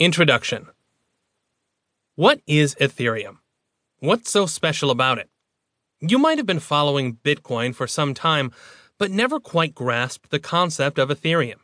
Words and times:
Introduction 0.00 0.68
What 2.14 2.40
is 2.46 2.76
Ethereum? 2.76 3.38
What's 3.98 4.30
so 4.30 4.46
special 4.46 4.92
about 4.92 5.18
it? 5.18 5.28
You 6.00 6.20
might 6.20 6.38
have 6.38 6.46
been 6.46 6.60
following 6.60 7.16
Bitcoin 7.16 7.74
for 7.74 7.88
some 7.88 8.14
time, 8.14 8.52
but 8.96 9.10
never 9.10 9.40
quite 9.40 9.74
grasped 9.74 10.30
the 10.30 10.38
concept 10.38 11.00
of 11.00 11.08
Ethereum. 11.08 11.56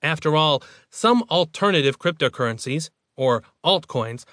After 0.00 0.36
all, 0.36 0.62
some 0.90 1.24
alternative 1.24 1.98
cryptocurrencies, 1.98 2.90
or 3.16 3.42
altcoins, 3.64 4.24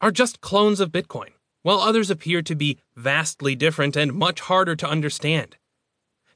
are 0.00 0.10
just 0.10 0.40
clones 0.40 0.80
of 0.80 0.90
Bitcoin, 0.90 1.32
while 1.60 1.80
others 1.80 2.08
appear 2.08 2.40
to 2.40 2.54
be 2.54 2.78
vastly 2.96 3.54
different 3.54 3.96
and 3.96 4.14
much 4.14 4.40
harder 4.40 4.74
to 4.76 4.88
understand. 4.88 5.58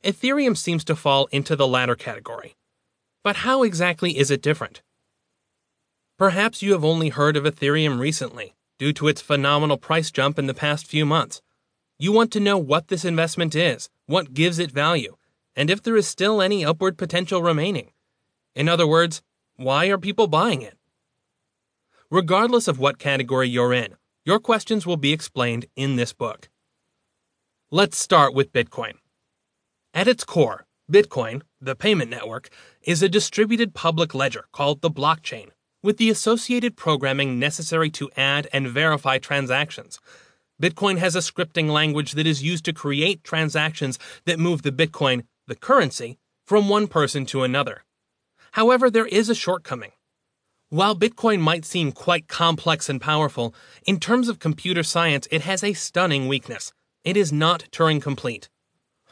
Ethereum 0.05 0.55
seems 0.55 0.85
to 0.85 0.97
fall 0.97 1.31
into 1.33 1.57
the 1.57 1.67
latter 1.67 1.95
category. 1.95 2.57
But 3.25 3.37
how 3.37 3.63
exactly 3.63 4.19
is 4.19 4.31
it 4.31 4.43
different? 4.43 4.83
Perhaps 6.23 6.63
you 6.63 6.71
have 6.71 6.85
only 6.85 7.09
heard 7.09 7.37
of 7.37 7.43
Ethereum 7.43 7.99
recently, 7.99 8.55
due 8.79 8.93
to 8.93 9.09
its 9.09 9.21
phenomenal 9.21 9.77
price 9.77 10.13
jump 10.13 10.39
in 10.39 10.47
the 10.47 10.55
past 10.55 10.87
few 10.87 11.05
months. 11.05 11.43
You 11.99 12.13
want 12.13 12.31
to 12.31 12.39
know 12.39 12.57
what 12.57 12.87
this 12.87 13.05
investment 13.05 13.57
is, 13.57 13.91
what 14.07 14.33
gives 14.33 14.61
it 14.61 14.71
value, 14.71 15.17
and 15.57 15.69
if 15.69 15.83
there 15.83 15.97
is 15.97 16.07
still 16.07 16.41
any 16.41 16.65
upward 16.65 16.97
potential 16.97 17.43
remaining. 17.43 17.91
In 18.55 18.69
other 18.69 18.87
words, 18.87 19.21
why 19.57 19.87
are 19.87 19.99
people 19.99 20.29
buying 20.29 20.63
it? 20.63 20.79
Regardless 22.09 22.69
of 22.69 22.79
what 22.79 23.01
category 23.01 23.49
you're 23.49 23.73
in, 23.73 23.97
your 24.25 24.39
questions 24.39 24.87
will 24.87 24.97
be 24.97 25.13
explained 25.13 25.67
in 25.75 25.97
this 25.97 26.13
book. 26.13 26.49
Let's 27.73 27.99
start 27.99 28.33
with 28.33 28.53
Bitcoin. 28.53 28.93
At 29.93 30.07
its 30.07 30.23
core, 30.23 30.67
Bitcoin, 30.89 31.43
the 31.61 31.75
payment 31.75 32.11
network, 32.13 32.49
is 32.81 33.03
a 33.03 33.09
distributed 33.09 33.75
public 33.75 34.15
ledger 34.15 34.45
called 34.53 34.83
the 34.83 34.91
blockchain, 34.91 35.49
with 35.83 35.97
the 35.97 36.11
associated 36.11 36.77
programming 36.77 37.39
necessary 37.39 37.91
to 37.91 38.11
add 38.17 38.49
and 38.53 38.69
verify 38.69 39.19
transactions. 39.19 39.99
Bitcoin 40.63 40.99
has 40.99 41.17
a 41.17 41.21
scripting 41.21 41.71
language 41.71 42.13
that 42.13 42.27
is 42.27 42.43
used 42.43 42.65
to 42.65 42.73
create 42.73 43.25
transactions 43.25 43.99
that 44.27 44.39
move 44.39 44.63
the 44.63 44.71
Bitcoin, 44.71 45.25
the 45.49 45.57
currency, 45.57 46.19
from 46.47 46.69
one 46.69 46.87
person 46.87 47.27
to 47.27 47.43
another. 47.43 47.83
However, 48.53 48.91
there 48.91 49.07
is 49.07 49.29
a 49.29 49.35
shortcoming. 49.35 49.93
While 50.69 50.95
Bitcoin 50.95 51.41
might 51.41 51.65
seem 51.65 51.93
quite 51.93 52.29
complex 52.29 52.89
and 52.89 53.01
powerful, 53.01 53.55
in 53.85 53.99
terms 53.99 54.29
of 54.29 54.39
computer 54.39 54.83
science, 54.83 55.27
it 55.31 55.43
has 55.43 55.65
a 55.65 55.73
stunning 55.73 56.29
weakness. 56.29 56.73
It 57.05 57.17
is 57.17 57.33
not 57.33 57.65
Turing 57.73 58.01
complete. 58.01 58.49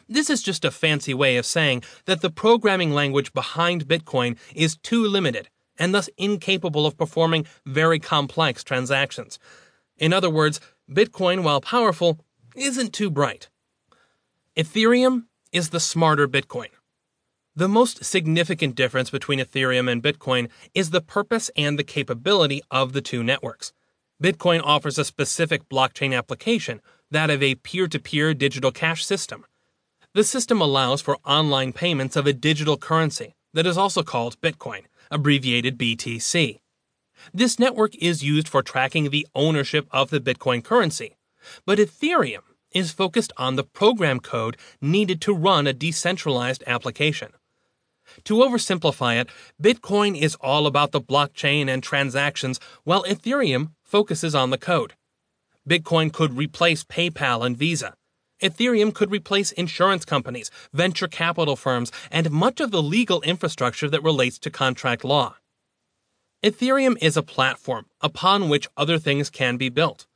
This 0.08 0.30
is 0.30 0.42
just 0.42 0.64
a 0.64 0.70
fancy 0.70 1.14
way 1.14 1.36
of 1.36 1.46
saying 1.46 1.82
that 2.04 2.20
the 2.20 2.30
programming 2.30 2.92
language 2.92 3.32
behind 3.32 3.88
Bitcoin 3.88 4.38
is 4.54 4.76
too 4.76 5.04
limited 5.04 5.48
and 5.80 5.92
thus 5.92 6.08
incapable 6.16 6.86
of 6.86 6.96
performing 6.96 7.46
very 7.66 7.98
complex 7.98 8.62
transactions. 8.62 9.40
In 9.96 10.12
other 10.12 10.30
words, 10.30 10.60
Bitcoin, 10.88 11.42
while 11.42 11.60
powerful, 11.60 12.20
isn't 12.54 12.92
too 12.92 13.10
bright. 13.10 13.48
Ethereum 14.56 15.24
is 15.52 15.70
the 15.70 15.80
smarter 15.80 16.28
Bitcoin. 16.28 16.68
The 17.56 17.68
most 17.68 18.04
significant 18.04 18.76
difference 18.76 19.10
between 19.10 19.40
Ethereum 19.40 19.90
and 19.90 20.02
Bitcoin 20.02 20.48
is 20.74 20.90
the 20.90 21.00
purpose 21.00 21.50
and 21.56 21.78
the 21.78 21.84
capability 21.84 22.62
of 22.70 22.92
the 22.92 23.00
two 23.00 23.24
networks. 23.24 23.72
Bitcoin 24.22 24.60
offers 24.62 24.98
a 24.98 25.04
specific 25.04 25.68
blockchain 25.68 26.16
application, 26.16 26.80
that 27.10 27.30
of 27.30 27.42
a 27.42 27.56
peer 27.56 27.88
to 27.88 27.98
peer 27.98 28.34
digital 28.34 28.70
cash 28.70 29.04
system. 29.04 29.44
The 30.14 30.24
system 30.24 30.60
allows 30.60 31.00
for 31.00 31.18
online 31.24 31.72
payments 31.72 32.16
of 32.16 32.26
a 32.26 32.32
digital 32.32 32.76
currency 32.76 33.34
that 33.54 33.66
is 33.66 33.78
also 33.78 34.02
called 34.02 34.40
Bitcoin, 34.40 34.82
abbreviated 35.10 35.78
BTC. 35.78 36.60
This 37.34 37.58
network 37.58 37.94
is 37.96 38.22
used 38.22 38.48
for 38.48 38.62
tracking 38.62 39.10
the 39.10 39.26
ownership 39.34 39.86
of 39.90 40.10
the 40.10 40.20
Bitcoin 40.20 40.64
currency, 40.64 41.16
but 41.66 41.78
Ethereum 41.78 42.42
is 42.72 42.92
focused 42.92 43.32
on 43.36 43.56
the 43.56 43.64
program 43.64 44.20
code 44.20 44.56
needed 44.80 45.20
to 45.22 45.34
run 45.34 45.66
a 45.66 45.72
decentralized 45.72 46.62
application. 46.66 47.32
To 48.24 48.34
oversimplify 48.36 49.20
it, 49.20 49.28
Bitcoin 49.62 50.20
is 50.20 50.34
all 50.36 50.66
about 50.66 50.92
the 50.92 51.00
blockchain 51.00 51.68
and 51.68 51.82
transactions, 51.82 52.58
while 52.84 53.04
Ethereum 53.04 53.72
focuses 53.82 54.34
on 54.34 54.50
the 54.50 54.58
code. 54.58 54.94
Bitcoin 55.68 56.12
could 56.12 56.36
replace 56.36 56.84
PayPal 56.84 57.44
and 57.44 57.56
Visa, 57.56 57.94
Ethereum 58.42 58.94
could 58.94 59.10
replace 59.10 59.52
insurance 59.52 60.04
companies, 60.04 60.50
venture 60.72 61.08
capital 61.08 61.56
firms, 61.56 61.92
and 62.10 62.30
much 62.30 62.60
of 62.60 62.70
the 62.70 62.82
legal 62.82 63.20
infrastructure 63.22 63.88
that 63.88 64.02
relates 64.02 64.38
to 64.38 64.50
contract 64.50 65.04
law. 65.04 65.36
Ethereum 66.42 66.96
is 67.02 67.16
a 67.16 67.22
platform 67.22 67.86
upon 68.00 68.48
which 68.48 68.68
other 68.76 68.98
things 68.98 69.28
can 69.28 69.56
be 69.56 69.68
built. 69.68 70.06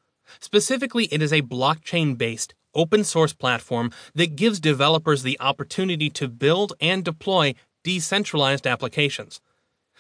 Specifically, 0.40 1.04
it 1.12 1.20
is 1.20 1.32
a 1.32 1.42
blockchain 1.42 2.16
based, 2.16 2.54
open 2.74 3.04
source 3.04 3.34
platform 3.34 3.90
that 4.14 4.36
gives 4.36 4.58
developers 4.58 5.22
the 5.22 5.38
opportunity 5.38 6.08
to 6.10 6.28
build 6.28 6.72
and 6.80 7.04
deploy 7.04 7.54
decentralized 7.82 8.66
applications. 8.66 9.40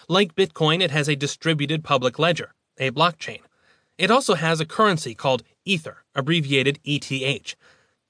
Like 0.08 0.34
Bitcoin, 0.34 0.82
it 0.82 0.90
has 0.90 1.08
a 1.08 1.16
distributed 1.16 1.84
public 1.84 2.18
ledger, 2.18 2.54
a 2.78 2.90
blockchain. 2.90 3.40
It 3.98 4.10
also 4.10 4.34
has 4.34 4.60
a 4.60 4.66
currency 4.66 5.14
called 5.14 5.42
Ether, 5.64 6.04
abbreviated 6.14 6.80
ETH, 6.84 7.54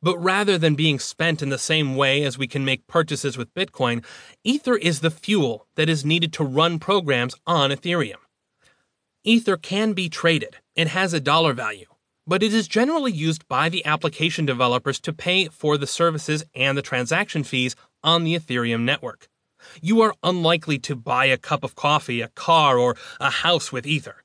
but 0.04 0.22
rather 0.22 0.59
than 0.59 0.75
being 0.75 0.98
spent 0.98 1.41
in 1.41 1.48
the 1.48 1.56
same 1.56 1.97
way 1.97 2.25
as 2.25 2.37
we 2.37 2.47
can 2.47 2.62
make 2.62 2.87
purchases 2.87 3.38
with 3.38 3.54
Bitcoin, 3.54 4.04
Ether 4.44 4.76
is 4.76 5.00
the 5.00 5.10
fuel 5.10 5.66
that 5.76 5.88
is 5.88 6.04
needed 6.04 6.31
to 6.34 6.44
run 6.44 6.78
programs 6.78 7.34
on 7.47 7.70
Ethereum. 7.70 8.19
Ether 9.25 9.56
can 9.56 9.94
be 9.94 10.10
traded, 10.10 10.59
it 10.76 10.88
has 10.88 11.15
a 11.15 11.20
dollar 11.20 11.54
value, 11.54 11.87
but 12.26 12.42
it 12.42 12.53
is 12.53 12.69
generally 12.69 13.12
used 13.12 13.48
by 13.48 13.70
the 13.70 13.82
application 13.87 14.44
developers 14.44 15.00
to 15.00 15.10
pay 15.10 15.47
for 15.48 15.78
the 15.78 15.87
services 15.87 16.44
and 16.54 16.76
the 16.76 16.82
transaction 16.82 17.42
fees 17.42 17.75
on 18.03 18.25
the 18.25 18.36
Ethereum 18.36 18.82
network. 18.82 19.28
You 19.81 20.03
are 20.03 20.15
unlikely 20.22 20.81
to 20.81 20.94
buy 20.94 21.25
a 21.25 21.38
cup 21.38 21.65
of 21.65 21.76
coffee, 21.76 22.21
a 22.21 22.28
car, 22.28 22.76
or 22.78 22.94
a 23.19 23.31
house 23.31 23.72
with 23.72 23.86
Ether. 23.86 24.22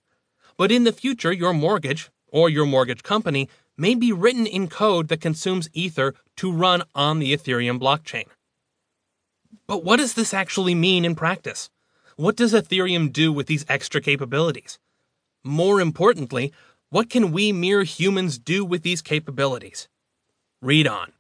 But 0.58 0.74
in 0.74 0.84
the 0.84 0.92
future, 0.92 1.32
your 1.32 1.54
mortgage, 1.54 2.12
or 2.28 2.50
your 2.50 2.66
mortgage 2.66 3.02
company, 3.02 3.48
may 3.80 3.96
be 3.96 4.12
written 4.12 4.46
in 4.46 4.68
code 4.68 5.08
that 5.08 5.22
consumes 5.22 5.70
Ether 5.74 6.14
to 6.36 6.52
run 6.52 6.84
on 6.94 7.20
the 7.20 7.36
Ethereum 7.36 7.80
blockchain. 7.80 8.26
But 9.66 9.84
what 9.84 9.98
does 9.98 10.16
this 10.16 10.34
actually 10.34 10.76
mean 10.76 11.06
in 11.06 11.16
practice? 11.16 11.70
What 12.18 12.36
does 12.36 12.54
Ethereum 12.54 13.14
do 13.14 13.32
with 13.32 13.48
these 13.48 13.66
extra 13.70 14.02
capabilities? 14.02 14.78
More 15.44 15.80
importantly, 15.80 16.52
what 16.90 17.10
can 17.10 17.32
we 17.32 17.54
mere 17.54 17.84
humans 17.84 18.38
do 18.38 18.66
with 18.66 18.84
these 18.84 19.02
capabilities? 19.02 19.88
Read 20.62 20.86
on. 20.86 21.14